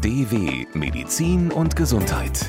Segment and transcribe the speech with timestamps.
[0.00, 2.46] DW Medizin und Gesundheit.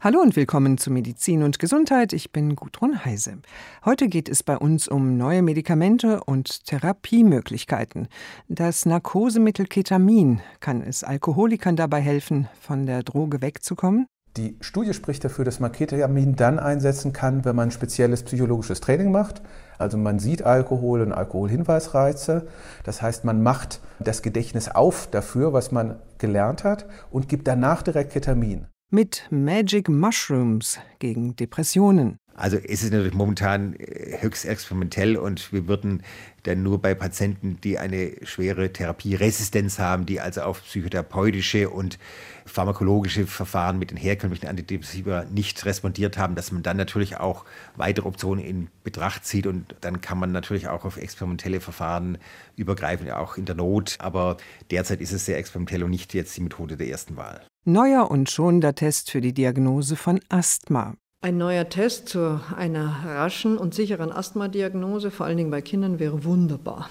[0.00, 2.12] Hallo und willkommen zu Medizin und Gesundheit.
[2.12, 3.38] Ich bin Gudrun Heise.
[3.84, 8.08] Heute geht es bei uns um neue Medikamente und Therapiemöglichkeiten.
[8.48, 14.08] Das Narkosemittel Ketamin kann es Alkoholikern dabei helfen, von der Droge wegzukommen?
[14.36, 18.80] Die Studie spricht dafür, dass man Ketamin dann einsetzen kann, wenn man ein spezielles psychologisches
[18.80, 19.42] Training macht.
[19.80, 22.46] Also man sieht Alkohol und Alkoholhinweisreize.
[22.84, 27.82] Das heißt, man macht das Gedächtnis auf dafür, was man gelernt hat und gibt danach
[27.82, 28.66] direkt Ketamin.
[28.90, 32.18] Mit Magic Mushrooms gegen Depressionen.
[32.40, 36.02] Also es ist natürlich momentan äh, höchst experimentell und wir würden
[36.44, 41.98] dann nur bei Patienten, die eine schwere Therapieresistenz haben, die also auf psychotherapeutische und
[42.46, 47.44] pharmakologische Verfahren mit den herkömmlichen Antidepressiva nicht respondiert haben, dass man dann natürlich auch
[47.76, 52.16] weitere Optionen in Betracht zieht und dann kann man natürlich auch auf experimentelle Verfahren
[52.56, 53.98] übergreifen, auch in der Not.
[54.00, 54.38] Aber
[54.70, 57.42] derzeit ist es sehr experimentell und nicht jetzt die Methode der ersten Wahl.
[57.66, 60.94] Neuer und schonender Test für die Diagnose von Asthma.
[61.22, 66.24] Ein neuer Test zu einer raschen und sicheren Asthmadiagnose, vor allen Dingen bei Kindern, wäre
[66.24, 66.88] wunderbar.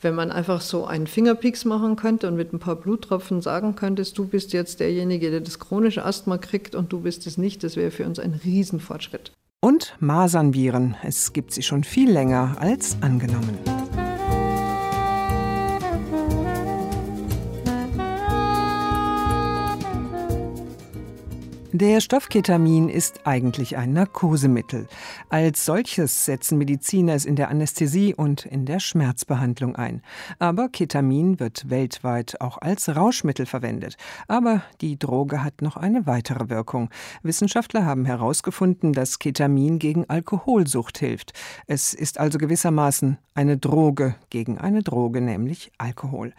[0.00, 4.16] Wenn man einfach so einen Fingerpicks machen könnte und mit ein paar Bluttropfen sagen könntest,
[4.16, 7.76] du bist jetzt derjenige, der das chronische Asthma kriegt und du bist es nicht, das
[7.76, 9.32] wäre für uns ein Riesenfortschritt.
[9.60, 10.96] Und Masernviren.
[11.02, 13.58] Es gibt sie schon viel länger als angenommen.
[21.72, 24.88] Der Stoff Ketamin ist eigentlich ein Narkosemittel.
[25.28, 30.02] Als solches setzen Mediziner es in der Anästhesie und in der Schmerzbehandlung ein.
[30.40, 33.96] Aber Ketamin wird weltweit auch als Rauschmittel verwendet.
[34.26, 36.90] Aber die Droge hat noch eine weitere Wirkung.
[37.22, 41.34] Wissenschaftler haben herausgefunden, dass Ketamin gegen Alkoholsucht hilft.
[41.68, 46.34] Es ist also gewissermaßen eine Droge gegen eine Droge, nämlich Alkohol.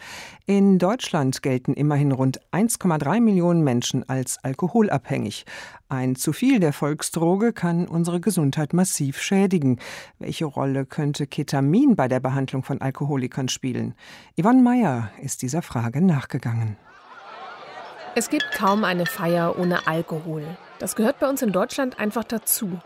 [0.46, 5.46] In Deutschland gelten immerhin rund 1,3 Millionen Menschen als alkoholabhängig abhängig.
[5.90, 9.80] Ein zu viel der Volksdroge kann unsere Gesundheit massiv schädigen.
[10.20, 13.94] Welche Rolle könnte Ketamin bei der Behandlung von Alkoholikern spielen?
[14.40, 16.78] Yvonne Meyer ist dieser Frage nachgegangen.
[18.16, 20.44] Es gibt kaum eine Feier ohne Alkohol.
[20.80, 22.80] Das gehört bei uns in Deutschland einfach dazu.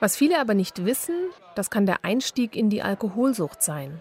[0.00, 1.14] Was viele aber nicht wissen,
[1.54, 4.00] das kann der Einstieg in die Alkoholsucht sein.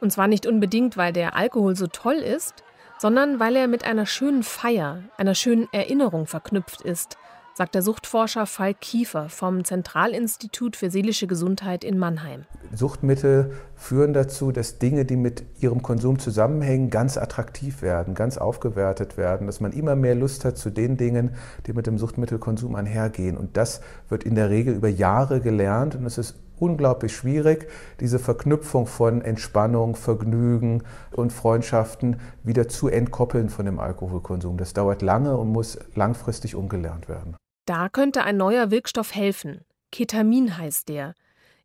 [0.00, 2.64] Und zwar nicht unbedingt, weil der Alkohol so toll ist,
[2.98, 7.16] sondern weil er mit einer schönen Feier, einer schönen Erinnerung verknüpft ist,
[7.56, 12.44] sagt der Suchtforscher Falk Kiefer vom Zentralinstitut für seelische Gesundheit in Mannheim.
[12.74, 19.16] Suchtmittel führen dazu, dass Dinge, die mit ihrem Konsum zusammenhängen, ganz attraktiv werden, ganz aufgewertet
[19.16, 21.30] werden, dass man immer mehr Lust hat zu den Dingen,
[21.66, 23.38] die mit dem Suchtmittelkonsum einhergehen.
[23.38, 23.80] Und das
[24.10, 27.68] wird in der Regel über Jahre gelernt und es ist unglaublich schwierig,
[28.00, 34.56] diese Verknüpfung von Entspannung, Vergnügen und Freundschaften wieder zu entkoppeln von dem Alkoholkonsum.
[34.56, 37.36] Das dauert lange und muss langfristig umgelernt werden.
[37.66, 39.62] Da könnte ein neuer Wirkstoff helfen.
[39.90, 41.14] Ketamin heißt der.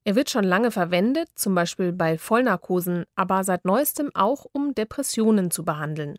[0.04, 5.52] Er wird schon lange verwendet, zum Beispiel bei Vollnarkosen, aber seit neuestem auch, um Depressionen
[5.52, 6.18] zu behandeln.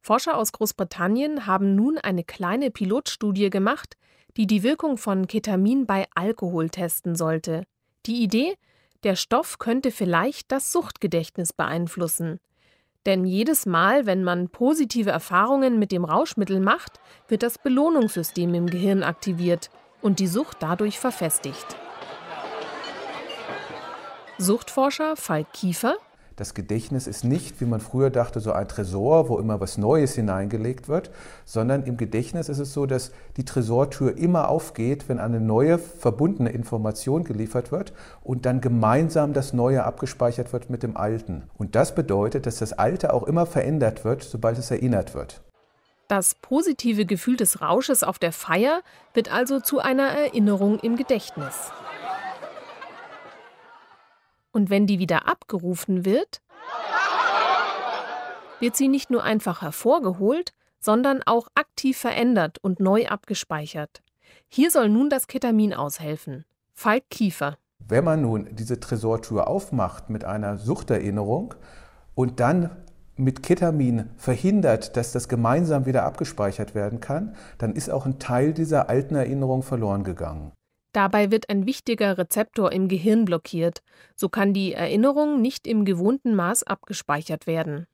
[0.00, 3.96] Forscher aus Großbritannien haben nun eine kleine Pilotstudie gemacht,
[4.36, 7.64] die die Wirkung von Ketamin bei Alkohol testen sollte.
[8.06, 8.56] Die Idee,
[9.02, 12.38] der Stoff könnte vielleicht das Suchtgedächtnis beeinflussen.
[13.04, 18.66] Denn jedes Mal, wenn man positive Erfahrungen mit dem Rauschmittel macht, wird das Belohnungssystem im
[18.66, 19.70] Gehirn aktiviert
[20.02, 21.66] und die Sucht dadurch verfestigt.
[24.38, 25.96] Suchtforscher Falk Kiefer
[26.36, 30.14] das Gedächtnis ist nicht, wie man früher dachte, so ein Tresor, wo immer was Neues
[30.14, 31.10] hineingelegt wird,
[31.46, 36.50] sondern im Gedächtnis ist es so, dass die Tresortür immer aufgeht, wenn eine neue verbundene
[36.50, 41.44] Information geliefert wird und dann gemeinsam das Neue abgespeichert wird mit dem Alten.
[41.56, 45.40] Und das bedeutet, dass das Alte auch immer verändert wird, sobald es erinnert wird.
[46.08, 48.82] Das positive Gefühl des Rausches auf der Feier
[49.14, 51.72] wird also zu einer Erinnerung im Gedächtnis.
[54.56, 56.40] Und wenn die wieder abgerufen wird,
[58.58, 64.02] wird sie nicht nur einfach hervorgeholt, sondern auch aktiv verändert und neu abgespeichert.
[64.48, 66.46] Hier soll nun das Ketamin aushelfen.
[66.72, 67.58] Falk Kiefer.
[67.86, 71.54] Wenn man nun diese Tresortür aufmacht mit einer Suchterinnerung
[72.14, 72.70] und dann
[73.16, 78.54] mit Ketamin verhindert, dass das gemeinsam wieder abgespeichert werden kann, dann ist auch ein Teil
[78.54, 80.52] dieser alten Erinnerung verloren gegangen.
[80.96, 83.82] Dabei wird ein wichtiger Rezeptor im Gehirn blockiert,
[84.14, 87.86] so kann die Erinnerung nicht im gewohnten Maß abgespeichert werden.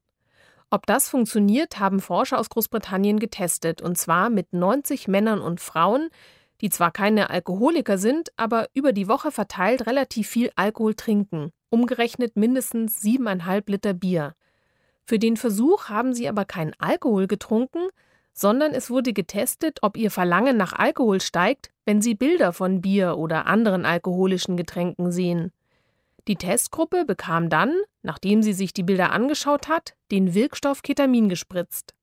[0.70, 6.10] Ob das funktioniert, haben Forscher aus Großbritannien getestet, und zwar mit 90 Männern und Frauen,
[6.60, 12.36] die zwar keine Alkoholiker sind, aber über die Woche verteilt relativ viel Alkohol trinken umgerechnet
[12.36, 14.36] mindestens siebeneinhalb Liter Bier.
[15.04, 17.88] Für den Versuch haben sie aber keinen Alkohol getrunken,
[18.32, 23.18] sondern es wurde getestet, ob ihr Verlangen nach Alkohol steigt, wenn sie Bilder von Bier
[23.18, 25.52] oder anderen alkoholischen Getränken sehen.
[26.28, 31.94] Die Testgruppe bekam dann, nachdem sie sich die Bilder angeschaut hat, den Wirkstoff Ketamin gespritzt.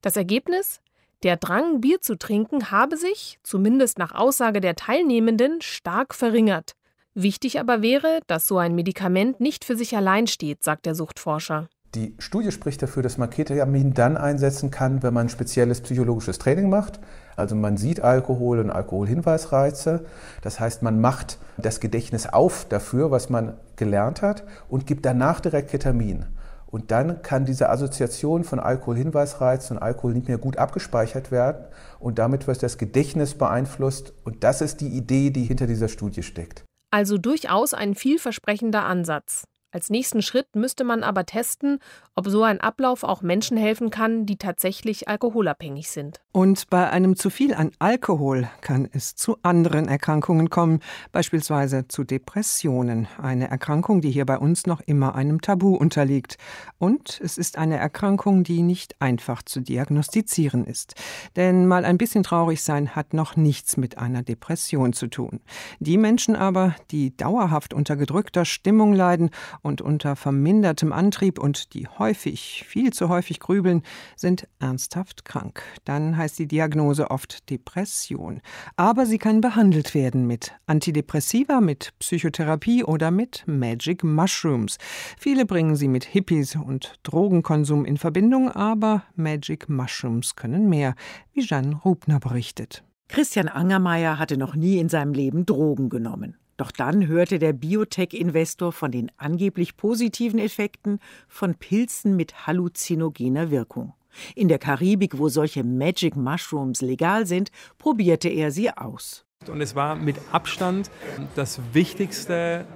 [0.00, 0.80] Das Ergebnis?
[1.22, 6.72] Der Drang, Bier zu trinken, habe sich, zumindest nach Aussage der Teilnehmenden, stark verringert.
[7.14, 11.68] Wichtig aber wäre, dass so ein Medikament nicht für sich allein steht, sagt der Suchtforscher.
[11.94, 16.68] Die Studie spricht dafür, dass man Ketamin dann einsetzen kann, wenn man spezielles psychologisches Training
[16.68, 17.00] macht.
[17.34, 20.04] Also man sieht Alkohol und Alkoholhinweisreize.
[20.42, 25.40] Das heißt, man macht das Gedächtnis auf dafür, was man gelernt hat und gibt danach
[25.40, 26.26] direkt Ketamin.
[26.66, 31.64] Und dann kann diese Assoziation von Alkoholhinweisreiz und Alkohol nicht mehr gut abgespeichert werden
[31.98, 34.12] und damit wird das Gedächtnis beeinflusst.
[34.24, 36.64] Und das ist die Idee, die hinter dieser Studie steckt.
[36.90, 39.44] Also durchaus ein vielversprechender Ansatz.
[39.70, 41.78] Als nächsten Schritt müsste man aber testen,
[42.14, 46.22] ob so ein Ablauf auch Menschen helfen kann, die tatsächlich alkoholabhängig sind.
[46.32, 50.80] Und bei einem zu viel an Alkohol kann es zu anderen Erkrankungen kommen,
[51.12, 56.38] beispielsweise zu Depressionen, eine Erkrankung, die hier bei uns noch immer einem Tabu unterliegt.
[56.78, 60.94] Und es ist eine Erkrankung, die nicht einfach zu diagnostizieren ist.
[61.36, 65.40] Denn mal ein bisschen traurig sein hat noch nichts mit einer Depression zu tun.
[65.78, 69.28] Die Menschen aber, die dauerhaft unter gedrückter Stimmung leiden
[69.68, 73.82] und unter vermindertem Antrieb und die häufig, viel zu häufig grübeln,
[74.16, 75.62] sind ernsthaft krank.
[75.84, 78.40] Dann heißt die Diagnose oft Depression.
[78.76, 84.78] Aber sie kann behandelt werden mit Antidepressiva, mit Psychotherapie oder mit Magic Mushrooms.
[85.18, 90.94] Viele bringen sie mit Hippies und Drogenkonsum in Verbindung, aber Magic Mushrooms können mehr,
[91.32, 92.82] wie Jeanne Rubner berichtet.
[93.08, 96.36] Christian Angermeier hatte noch nie in seinem Leben Drogen genommen.
[96.58, 103.94] Doch dann hörte der Biotech-Investor von den angeblich positiven Effekten von Pilzen mit halluzinogener Wirkung.
[104.34, 109.24] In der Karibik, wo solche Magic Mushrooms legal sind, probierte er sie aus.
[109.46, 110.90] Und es war mit Abstand
[111.36, 112.66] das wichtigste,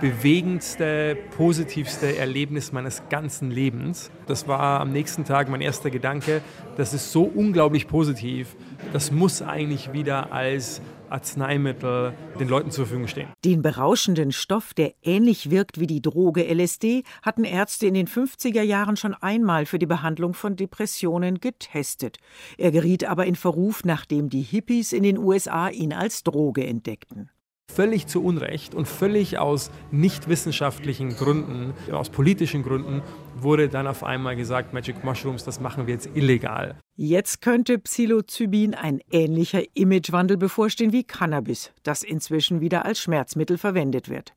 [0.00, 4.10] bewegendste, positivste Erlebnis meines ganzen Lebens.
[4.26, 6.42] Das war am nächsten Tag mein erster Gedanke.
[6.76, 8.56] Das ist so unglaublich positiv.
[8.92, 13.28] Das muss eigentlich wieder als Arzneimittel den Leuten zur Verfügung stehen.
[13.44, 18.62] Den berauschenden Stoff, der ähnlich wirkt wie die Droge LSD, hatten Ärzte in den 50er
[18.62, 22.18] Jahren schon einmal für die Behandlung von Depressionen getestet.
[22.58, 27.30] Er geriet aber in Verruf, nachdem die Hippies in den USA ihn als Droge entdeckten
[27.74, 33.02] völlig zu Unrecht und völlig aus nicht wissenschaftlichen Gründen, aus politischen Gründen,
[33.44, 36.76] wurde dann auf einmal gesagt, Magic Mushrooms, das machen wir jetzt illegal.
[36.96, 44.08] Jetzt könnte Psilocybin ein ähnlicher Imagewandel bevorstehen wie Cannabis, das inzwischen wieder als Schmerzmittel verwendet
[44.08, 44.34] wird.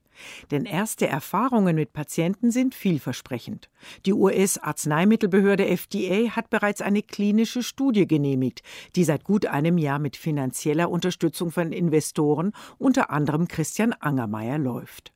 [0.50, 3.68] Denn erste Erfahrungen mit Patienten sind vielversprechend.
[4.06, 8.62] Die US-Arzneimittelbehörde FDA hat bereits eine klinische Studie genehmigt,
[8.96, 15.12] die seit gut einem Jahr mit finanzieller Unterstützung von Investoren, unter anderem Christian Angermeier, läuft.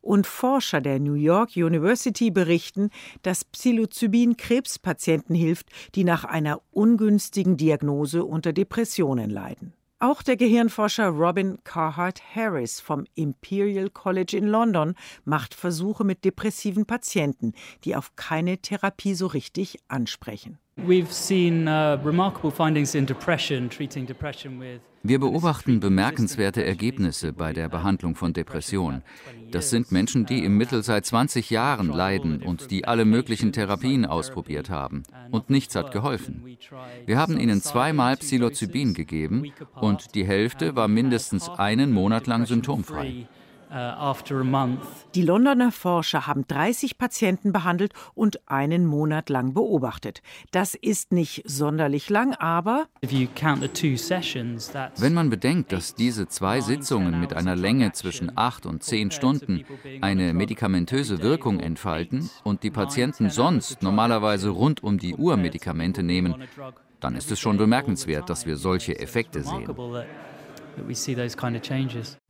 [0.00, 2.90] Und Forscher der New York University berichten,
[3.22, 9.72] dass Psilocybin Krebspatienten hilft, die nach einer ungünstigen Diagnose unter Depressionen leiden.
[10.02, 16.86] Auch der Gehirnforscher Robin Carhart Harris vom Imperial College in London macht Versuche mit depressiven
[16.86, 17.52] Patienten,
[17.84, 20.58] die auf keine Therapie so richtig ansprechen.
[20.78, 27.52] We've seen uh, remarkable findings in depression, treating depression with wir beobachten bemerkenswerte Ergebnisse bei
[27.52, 29.02] der Behandlung von Depressionen.
[29.50, 34.06] Das sind Menschen, die im Mittel seit 20 Jahren leiden und die alle möglichen Therapien
[34.06, 35.02] ausprobiert haben.
[35.32, 36.56] Und nichts hat geholfen.
[37.04, 43.26] Wir haben ihnen zweimal Psilocybin gegeben und die Hälfte war mindestens einen Monat lang symptomfrei.
[43.74, 44.14] Uh,
[45.14, 50.20] Die Londoner Forscher haben 30 Patienten behandelt und einen Monat lang beobachtet.
[50.50, 57.56] Das ist nicht sonderlich lang, aber wenn man bedenkt, dass diese zwei Sitzungen mit einer
[57.56, 59.64] Länge zwischen acht und zehn Stunden
[60.02, 66.34] eine medikamentöse Wirkung entfalten und die Patienten sonst normalerweise rund um die Uhr Medikamente nehmen,
[67.00, 69.74] dann ist es schon bemerkenswert, dass wir solche Effekte sehen.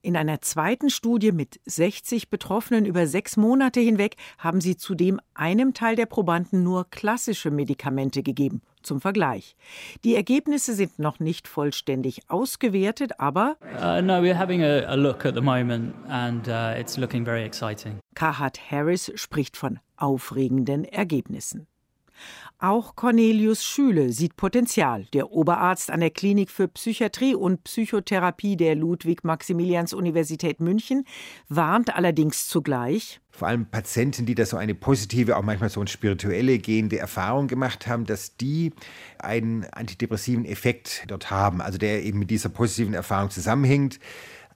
[0.02, 5.74] In einer zweiten Studie mit 60 Betroffenen über sechs Monate hinweg haben sie zudem einem
[5.74, 8.62] Teil der Probanden nur klassische Medikamente gegeben.
[8.82, 9.54] Zum Vergleich.
[10.02, 15.24] Die Ergebnisse sind noch nicht vollständig ausgewertet, aber uh, no, we're having a, a look
[15.24, 18.00] at the moment and uh, it's looking very exciting.
[18.16, 21.68] Kahat Harris spricht von aufregenden Ergebnissen.
[22.58, 25.06] Auch Cornelius Schüle sieht Potenzial.
[25.12, 31.04] Der Oberarzt an der Klinik für Psychiatrie und Psychotherapie der Ludwig-Maximilians-Universität München
[31.48, 33.20] warnt allerdings zugleich.
[33.30, 37.48] vor allem Patienten, die da so eine positive, auch manchmal so eine spirituelle gehende Erfahrung
[37.48, 38.72] gemacht haben, dass die
[39.18, 43.98] einen antidepressiven Effekt dort haben, also der eben mit dieser positiven Erfahrung zusammenhängt.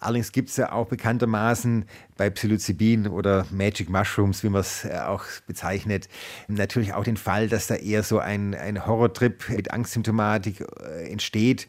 [0.01, 1.85] Allerdings gibt es ja auch bekanntermaßen
[2.17, 6.09] bei Psilocybin oder Magic Mushrooms, wie man es äh, auch bezeichnet,
[6.49, 11.69] natürlich auch den Fall, dass da eher so ein, ein Horrortrip mit Angstsymptomatik äh, entsteht.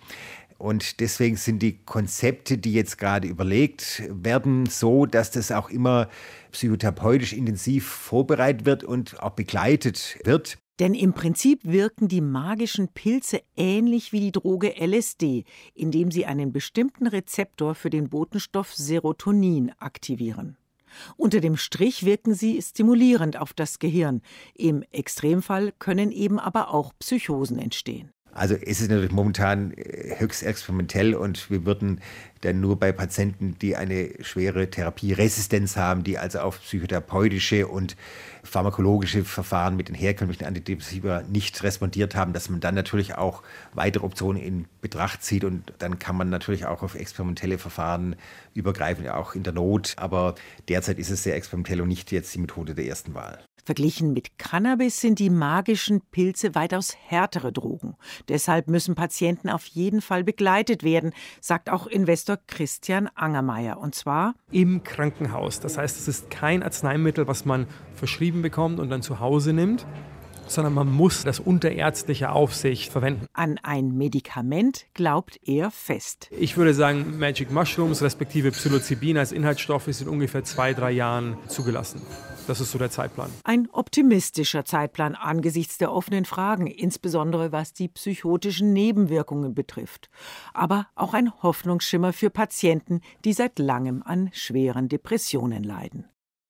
[0.57, 6.09] Und deswegen sind die Konzepte, die jetzt gerade überlegt werden, so, dass das auch immer
[6.51, 10.57] psychotherapeutisch intensiv vorbereitet wird und auch begleitet wird.
[10.79, 15.43] Denn im Prinzip wirken die magischen Pilze ähnlich wie die Droge LSD,
[15.73, 20.57] indem sie einen bestimmten Rezeptor für den Botenstoff Serotonin aktivieren.
[21.15, 24.21] Unter dem Strich wirken sie stimulierend auf das Gehirn.
[24.55, 28.11] Im Extremfall können eben aber auch Psychosen entstehen.
[28.37, 32.01] Also es ist natürlich momentan äh, höchst experimentell und wir würden
[32.41, 37.95] dann nur bei Patienten, die eine schwere Therapieresistenz haben, die also auf psychotherapeutische und
[38.43, 44.05] pharmakologische Verfahren mit den herkömmlichen Antidepressiva nicht respondiert haben, dass man dann natürlich auch weitere
[44.05, 48.15] Optionen in Betracht zieht und dann kann man natürlich auch auf experimentelle Verfahren
[48.53, 49.95] übergreifen, auch in der Not.
[49.97, 50.35] Aber
[50.67, 53.39] derzeit ist es sehr experimentell und nicht jetzt die Methode der ersten Wahl.
[53.67, 57.97] Verglichen mit Cannabis sind die magischen Pilze weitaus härtere Drogen.
[58.29, 63.77] Deshalb müssen Patienten auf jeden Fall begleitet werden, sagt auch Investor Christian Angermeier.
[63.77, 65.61] Und zwar im Krankenhaus.
[65.61, 69.85] Das heißt, es ist kein Arzneimittel, was man verschrieben bekommt und dann zu Hause nimmt,
[70.47, 73.27] sondern man muss das unter ärztlicher Aufsicht verwenden.
[73.33, 76.29] An ein Medikament glaubt er fest.
[76.31, 82.01] Ich würde sagen, Magic Mushrooms respektive Psilocybin als Inhaltsstoffe sind ungefähr zwei, drei Jahren zugelassen.
[82.47, 83.29] Das ist so der Zeitplan.
[83.43, 90.09] Ein optimistischer Zeitplan angesichts der offenen Fragen, insbesondere was die psychotischen Nebenwirkungen betrifft.
[90.53, 96.05] Aber auch ein Hoffnungsschimmer für Patienten, die seit langem an schweren Depressionen leiden.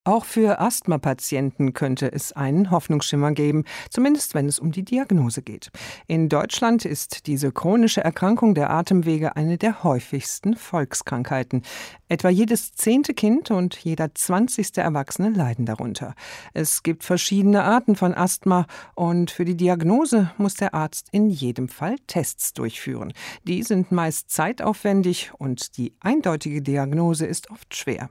[0.07, 5.69] Auch für Asthmapatienten könnte es einen Hoffnungsschimmer geben, zumindest wenn es um die Diagnose geht.
[6.07, 11.61] In Deutschland ist diese chronische Erkrankung der Atemwege eine der häufigsten Volkskrankheiten.
[12.07, 16.15] Etwa jedes zehnte Kind und jeder zwanzigste Erwachsene leiden darunter.
[16.53, 21.67] Es gibt verschiedene Arten von Asthma und für die Diagnose muss der Arzt in jedem
[21.67, 23.11] Fall Tests durchführen.
[23.43, 28.09] Die sind meist zeitaufwendig und die eindeutige Diagnose ist oft schwer.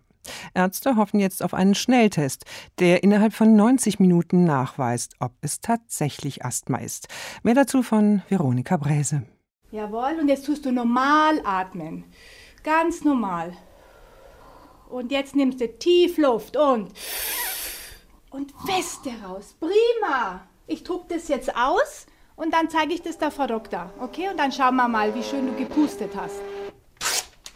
[0.54, 2.45] Ärzte hoffen jetzt auf einen Schnelltest,
[2.78, 7.09] der innerhalb von 90 Minuten nachweist, ob es tatsächlich Asthma ist.
[7.42, 9.23] Mehr dazu von Veronika Bräse.
[9.71, 12.04] Jawohl, und jetzt tust du normal atmen.
[12.62, 13.52] Ganz normal.
[14.88, 16.92] Und jetzt nimmst du tief Luft und
[18.37, 19.56] und feste raus.
[19.59, 20.47] Prima.
[20.66, 22.06] Ich druck das jetzt aus
[22.37, 23.90] und dann zeige ich das der Frau Doktor.
[24.00, 24.28] Okay?
[24.28, 26.40] Und dann schauen wir mal, wie schön du gepustet hast.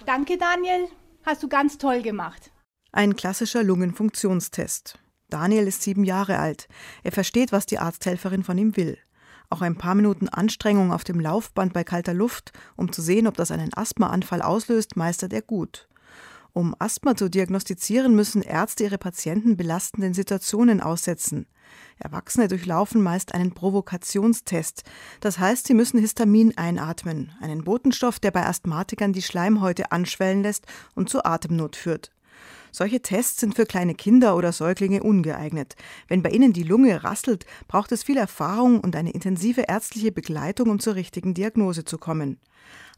[0.07, 0.89] Danke, Daniel.
[1.25, 2.51] Hast du ganz toll gemacht.
[2.93, 4.99] Ein klassischer Lungenfunktionstest.
[5.29, 6.67] Daniel ist sieben Jahre alt.
[7.05, 8.99] Er versteht, was die Arzthelferin von ihm will.
[9.49, 13.37] Auch ein paar Minuten Anstrengung auf dem Laufband bei kalter Luft, um zu sehen, ob
[13.37, 15.89] das einen Asthmaanfall auslöst, meistert er gut.
[16.53, 21.47] Um Asthma zu diagnostizieren, müssen Ärzte ihre Patienten belastenden Situationen aussetzen.
[21.97, 24.83] Erwachsene durchlaufen meist einen Provokationstest.
[25.21, 30.67] Das heißt, sie müssen Histamin einatmen, einen Botenstoff, der bei Asthmatikern die Schleimhäute anschwellen lässt
[30.97, 32.11] und zur Atemnot führt.
[32.73, 35.77] Solche Tests sind für kleine Kinder oder Säuglinge ungeeignet.
[36.09, 40.71] Wenn bei ihnen die Lunge rasselt, braucht es viel Erfahrung und eine intensive ärztliche Begleitung,
[40.71, 42.39] um zur richtigen Diagnose zu kommen.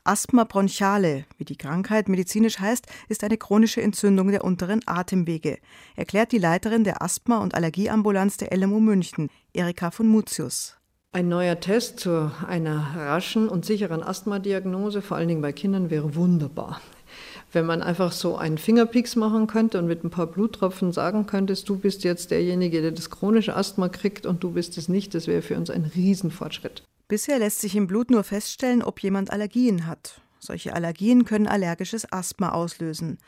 [0.04, 5.58] Asthma bronchiale, wie die Krankheit medizinisch heißt, ist eine chronische Entzündung der unteren Atemwege,
[5.94, 10.76] erklärt die Leiterin der Asthma- und Allergieambulanz der LMU München, Erika von Mutius.
[11.12, 16.16] Ein neuer Test zu einer raschen und sicheren Asthma-Diagnose, vor allen Dingen bei Kindern, wäre
[16.16, 16.80] wunderbar
[17.54, 21.68] wenn man einfach so einen Fingerpieks machen könnte und mit ein paar Bluttropfen sagen könntest,
[21.68, 25.26] du bist jetzt derjenige, der das chronische Asthma kriegt und du bist es nicht, das
[25.26, 26.82] wäre für uns ein Riesenfortschritt.
[27.08, 30.20] Bisher lässt sich im Blut nur feststellen, ob jemand Allergien hat.
[30.38, 33.18] Solche Allergien können allergisches Asthma auslösen.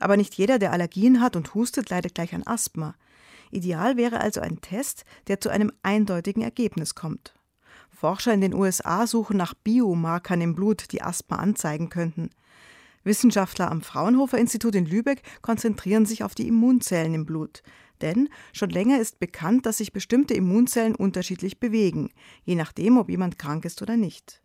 [0.00, 2.94] Aber nicht jeder, der Allergien hat und hustet, leidet gleich an Asthma.
[3.52, 7.34] Ideal wäre also ein Test, der zu einem eindeutigen Ergebnis kommt.
[7.90, 12.30] Forscher in den USA suchen nach Biomarkern im Blut, die Asthma anzeigen könnten.
[13.04, 17.62] Wissenschaftler am Fraunhofer Institut in Lübeck konzentrieren sich auf die Immunzellen im Blut.
[18.00, 22.10] Denn schon länger ist bekannt, dass sich bestimmte Immunzellen unterschiedlich bewegen,
[22.42, 24.42] je nachdem, ob jemand krank ist oder nicht.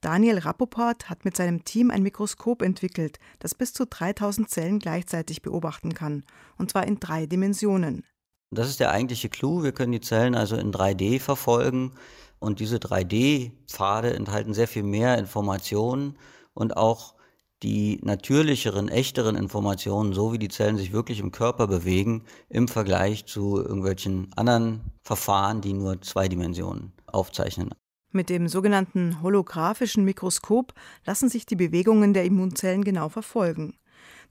[0.00, 5.42] Daniel Rappoport hat mit seinem Team ein Mikroskop entwickelt, das bis zu 3000 Zellen gleichzeitig
[5.42, 6.24] beobachten kann,
[6.58, 8.04] und zwar in drei Dimensionen.
[8.50, 9.62] Das ist der eigentliche Clou.
[9.62, 11.92] Wir können die Zellen also in 3D verfolgen
[12.38, 16.16] und diese 3D-Pfade enthalten sehr viel mehr Informationen
[16.54, 17.15] und auch
[17.62, 23.26] die natürlicheren, echteren Informationen, so wie die Zellen sich wirklich im Körper bewegen, im Vergleich
[23.26, 27.70] zu irgendwelchen anderen Verfahren, die nur zwei Dimensionen aufzeichnen.
[28.12, 33.76] Mit dem sogenannten holographischen Mikroskop lassen sich die Bewegungen der Immunzellen genau verfolgen.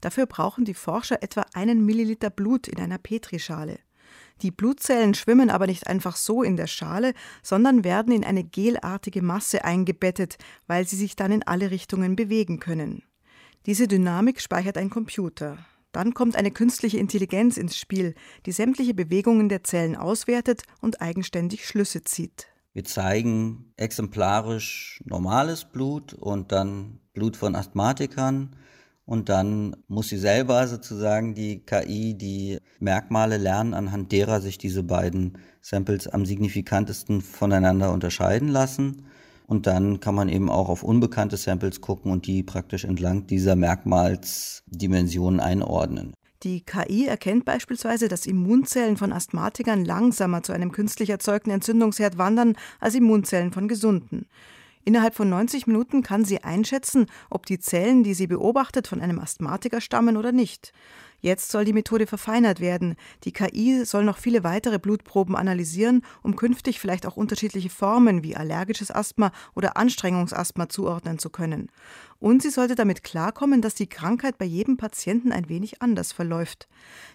[0.00, 3.78] Dafür brauchen die Forscher etwa einen Milliliter Blut in einer Petrischale.
[4.42, 9.22] Die Blutzellen schwimmen aber nicht einfach so in der Schale, sondern werden in eine gelartige
[9.22, 13.02] Masse eingebettet, weil sie sich dann in alle Richtungen bewegen können.
[13.66, 15.58] Diese Dynamik speichert ein Computer.
[15.90, 18.14] Dann kommt eine künstliche Intelligenz ins Spiel,
[18.46, 22.46] die sämtliche Bewegungen der Zellen auswertet und eigenständig Schlüsse zieht.
[22.74, 28.54] Wir zeigen exemplarisch normales Blut und dann Blut von Asthmatikern
[29.04, 34.84] und dann muss sie selber sozusagen die KI die Merkmale lernen, anhand derer sich diese
[34.84, 39.05] beiden Samples am signifikantesten voneinander unterscheiden lassen.
[39.46, 43.54] Und dann kann man eben auch auf unbekannte Samples gucken und die praktisch entlang dieser
[43.56, 46.14] Merkmalsdimensionen einordnen.
[46.42, 52.56] Die KI erkennt beispielsweise, dass Immunzellen von Asthmatikern langsamer zu einem künstlich erzeugten Entzündungsherd wandern
[52.78, 54.26] als Immunzellen von Gesunden.
[54.84, 59.18] Innerhalb von 90 Minuten kann sie einschätzen, ob die Zellen, die sie beobachtet, von einem
[59.18, 60.72] Asthmatiker stammen oder nicht.
[61.26, 62.94] Jetzt soll die Methode verfeinert werden.
[63.24, 68.36] Die KI soll noch viele weitere Blutproben analysieren, um künftig vielleicht auch unterschiedliche Formen wie
[68.36, 71.68] allergisches Asthma oder Anstrengungsasthma zuordnen zu können.
[72.20, 76.68] Und sie sollte damit klarkommen, dass die Krankheit bei jedem Patienten ein wenig anders verläuft.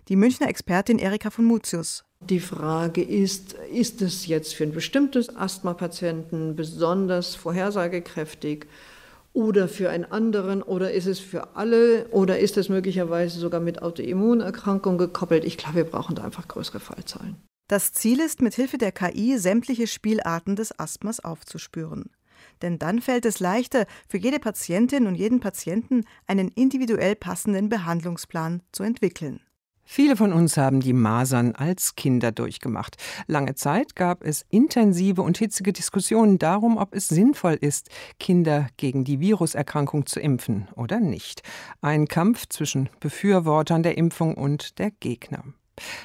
[0.09, 2.03] Die Münchner Expertin Erika von Mutius.
[2.19, 8.67] Die Frage ist, ist es jetzt für ein bestimmtes Asthmapatienten besonders vorhersagekräftig
[9.33, 13.81] oder für einen anderen oder ist es für alle oder ist es möglicherweise sogar mit
[13.81, 15.45] Autoimmunerkrankung gekoppelt?
[15.45, 17.37] Ich glaube, wir brauchen da einfach größere Fallzahlen.
[17.67, 22.09] Das Ziel ist, mit Hilfe der KI sämtliche Spielarten des Asthmas aufzuspüren.
[22.61, 28.61] Denn dann fällt es leichter, für jede Patientin und jeden Patienten einen individuell passenden Behandlungsplan
[28.71, 29.39] zu entwickeln.
[29.93, 32.95] Viele von uns haben die Masern als Kinder durchgemacht.
[33.27, 39.03] Lange Zeit gab es intensive und hitzige Diskussionen darum, ob es sinnvoll ist, Kinder gegen
[39.03, 41.43] die Viruserkrankung zu impfen oder nicht.
[41.81, 45.43] Ein Kampf zwischen Befürwortern der Impfung und der Gegner.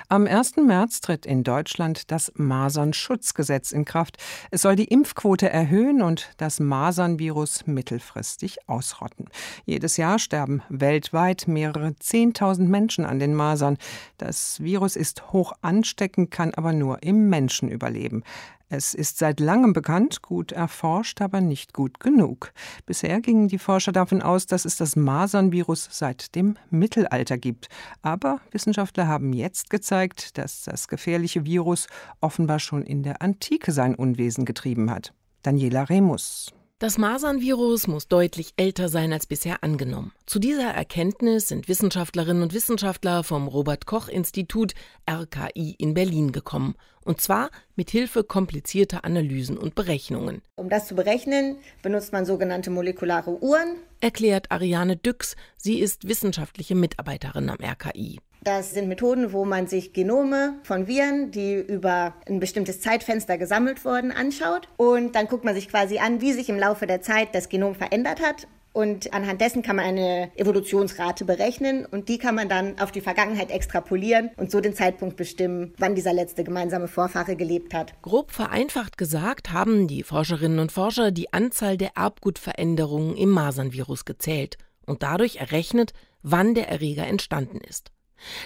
[0.09, 0.57] Am 1.
[0.57, 4.17] März tritt in Deutschland das Masernschutzgesetz in Kraft.
[4.51, 9.27] Es soll die Impfquote erhöhen und das Masernvirus mittelfristig ausrotten.
[9.65, 13.79] Jedes Jahr sterben weltweit mehrere Zehntausend Menschen an den Masern.
[14.19, 18.23] Das Virus ist hoch ansteckend, kann aber nur im Menschen überleben.
[18.69, 22.53] Es ist seit langem bekannt, gut erforscht, aber nicht gut genug.
[22.85, 27.69] Bisher gingen die Forscher davon aus, dass es das Masernvirus seit dem Mittelalter gibt.
[28.03, 31.87] Aber Wissenschaftler haben jetzt gezeigt, dass das gefährliche Virus
[32.21, 35.13] offenbar schon in der Antike sein Unwesen getrieben hat.
[35.43, 36.53] Daniela Remus.
[36.79, 40.13] Das Masernvirus muss deutlich älter sein als bisher angenommen.
[40.27, 44.75] Zu dieser Erkenntnis sind Wissenschaftlerinnen und Wissenschaftler vom Robert Koch Institut
[45.11, 46.75] RKI in Berlin gekommen.
[47.03, 50.43] Und zwar mit Hilfe komplizierter Analysen und Berechnungen.
[50.57, 53.77] Um das zu berechnen, benutzt man sogenannte molekulare Uhren.
[54.01, 55.35] Erklärt Ariane Düx.
[55.57, 58.19] Sie ist wissenschaftliche Mitarbeiterin am RKI.
[58.43, 63.85] Das sind Methoden, wo man sich Genome von Viren, die über ein bestimmtes Zeitfenster gesammelt
[63.85, 64.69] wurden, anschaut.
[64.77, 67.75] Und dann guckt man sich quasi an, wie sich im Laufe der Zeit das Genom
[67.75, 68.47] verändert hat.
[68.77, 73.01] Und anhand dessen kann man eine Evolutionsrate berechnen und die kann man dann auf die
[73.01, 77.95] Vergangenheit extrapolieren und so den Zeitpunkt bestimmen, wann dieser letzte gemeinsame Vorfahre gelebt hat.
[78.03, 84.59] Grob vereinfacht gesagt haben die Forscherinnen und Forscher die Anzahl der Erbgutveränderungen im Masernvirus gezählt
[84.85, 87.93] und dadurch errechnet, wann der Erreger entstanden ist.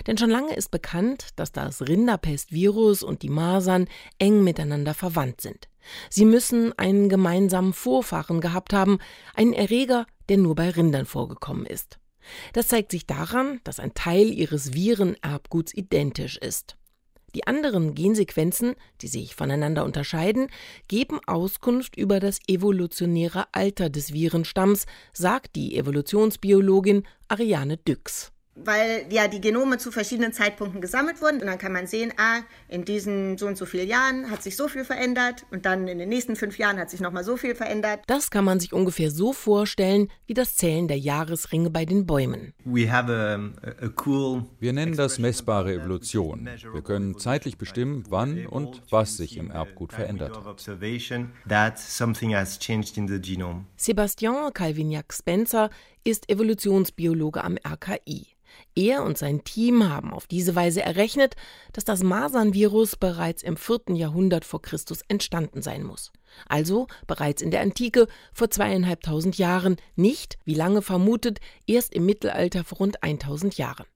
[0.06, 3.86] Denn schon lange ist bekannt, dass das Rinderpestvirus und die Masern
[4.18, 5.68] eng miteinander verwandt sind.
[6.08, 8.98] Sie müssen einen gemeinsamen Vorfahren gehabt haben,
[9.34, 11.98] einen Erreger, der nur bei Rindern vorgekommen ist.
[12.52, 16.76] Das zeigt sich daran, dass ein Teil ihres Virenerbguts identisch ist.
[17.34, 20.48] Die anderen Gensequenzen, die sich voneinander unterscheiden,
[20.88, 29.28] geben Auskunft über das evolutionäre Alter des Virenstamms, sagt die Evolutionsbiologin Ariane Düx weil ja
[29.28, 33.38] die Genome zu verschiedenen Zeitpunkten gesammelt wurden und dann kann man sehen, ah, in diesen
[33.38, 36.36] so und so vielen Jahren hat sich so viel verändert und dann in den nächsten
[36.36, 38.00] fünf Jahren hat sich nochmal so viel verändert.
[38.06, 42.52] Das kann man sich ungefähr so vorstellen wie das Zählen der Jahresringe bei den Bäumen.
[42.64, 46.48] Wir nennen das messbare Evolution.
[46.72, 50.60] Wir können zeitlich bestimmen, wann und was sich im Erbgut verändert hat.
[53.76, 55.70] Sebastian Calvignac Spencer
[56.04, 58.26] ist Evolutionsbiologe am RKI.
[58.74, 61.36] Er und sein Team haben auf diese Weise errechnet,
[61.72, 63.94] dass das Masernvirus bereits im 4.
[63.94, 66.12] Jahrhundert vor Christus entstanden sein muss.
[66.48, 72.64] Also bereits in der Antike vor zweieinhalbtausend Jahren, nicht, wie lange vermutet, erst im Mittelalter
[72.64, 73.86] vor rund 1000 Jahren.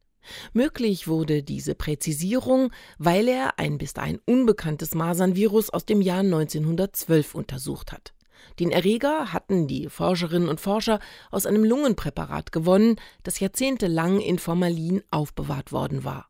[0.52, 7.34] Möglich wurde diese Präzisierung, weil er ein bis dahin unbekanntes Masernvirus aus dem Jahr 1912
[7.34, 8.13] untersucht hat.
[8.58, 15.02] Den Erreger hatten die Forscherinnen und Forscher aus einem Lungenpräparat gewonnen, das jahrzehntelang in Formalin
[15.10, 16.28] aufbewahrt worden war.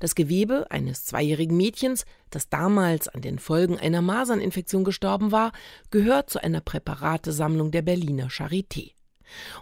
[0.00, 5.52] Das Gewebe eines zweijährigen Mädchens, das damals an den Folgen einer Maserninfektion gestorben war,
[5.90, 8.92] gehört zu einer Präparatesammlung der Berliner Charité.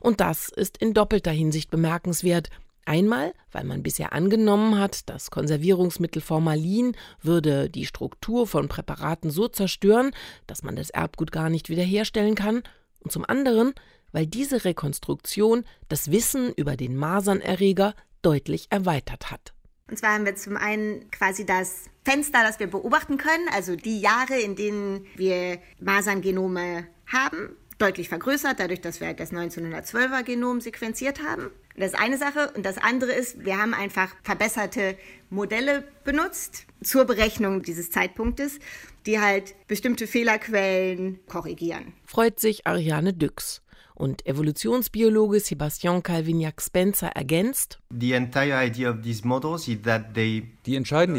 [0.00, 2.50] Und das ist in doppelter Hinsicht bemerkenswert,
[2.86, 9.48] Einmal, weil man bisher angenommen hat, das Konservierungsmittel Formalin würde die Struktur von Präparaten so
[9.48, 10.10] zerstören,
[10.46, 12.62] dass man das Erbgut gar nicht wiederherstellen kann,
[13.04, 13.74] und zum anderen,
[14.12, 19.52] weil diese Rekonstruktion das Wissen über den Masernerreger deutlich erweitert hat.
[19.88, 24.00] Und zwar haben wir zum einen quasi das Fenster, das wir beobachten können, also die
[24.00, 31.22] Jahre, in denen wir Maserngenome haben, deutlich vergrößert, dadurch, dass wir das 1912er Genom sequenziert
[31.22, 31.50] haben.
[31.76, 32.52] Das ist eine Sache.
[32.54, 34.96] Und das andere ist, wir haben einfach verbesserte
[35.30, 38.60] Modelle benutzt zur Berechnung dieses Zeitpunktes,
[39.06, 41.94] die halt bestimmte Fehlerquellen korrigieren.
[42.04, 43.60] Freut sich Ariane Düx.
[43.96, 48.80] Und Evolutionsbiologe Sebastian Calvignac-Spencer ergänzt: Die entscheidende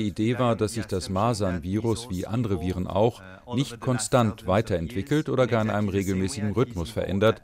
[0.02, 3.22] Idee war, dass sich das Masern-Virus wie andere Viren auch
[3.56, 7.42] nicht konstant weiterentwickelt oder gar in einem regelmäßigen Rhythmus verändert,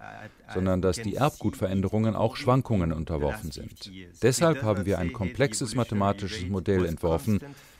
[0.53, 3.91] sondern dass die Erbgutveränderungen auch Schwankungen unterworfen sind.
[4.21, 7.39] Deshalb haben wir ein komplexes mathematisches Modell entworfen,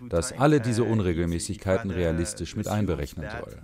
[0.10, 3.58] das alle diese Unregelmäßigkeiten realistisch mit einberechnen soll.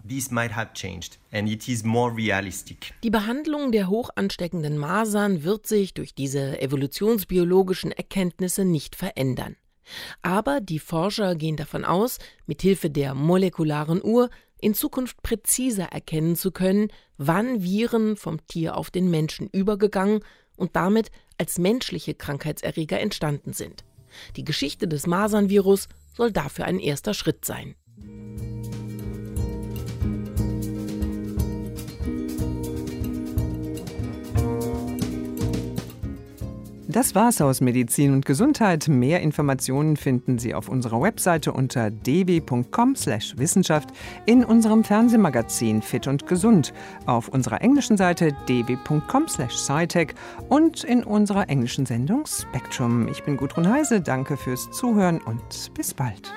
[3.03, 9.55] Die Behandlung der hochansteckenden Masern wird sich durch diese evolutionsbiologischen Erkenntnisse nicht verändern.
[10.21, 16.35] Aber die Forscher gehen davon aus, mit Hilfe der molekularen Uhr in Zukunft präziser erkennen
[16.35, 20.21] zu können, wann Viren vom Tier auf den Menschen übergegangen
[20.55, 23.83] und damit als menschliche Krankheitserreger entstanden sind.
[24.35, 27.75] Die Geschichte des Masernvirus soll dafür ein erster Schritt sein.
[36.89, 38.87] Das war's aus Medizin und Gesundheit.
[38.87, 43.89] Mehr Informationen finden Sie auf unserer Webseite unter dw.com/wissenschaft,
[44.25, 46.73] in unserem Fernsehmagazin Fit und Gesund,
[47.05, 50.13] auf unserer englischen Seite dw.com/scitech
[50.47, 53.09] und in unserer englischen Sendung Spectrum.
[53.09, 56.31] Ich bin Gudrun Heise, danke fürs Zuhören und bis bald.